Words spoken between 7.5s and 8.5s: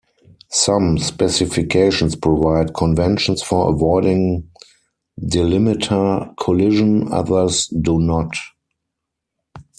do not.